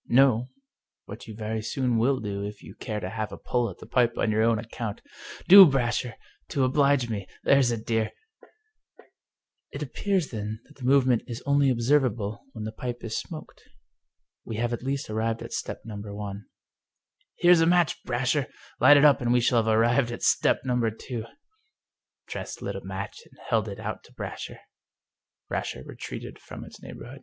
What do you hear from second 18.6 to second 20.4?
1 Light up, and we shall have arrived at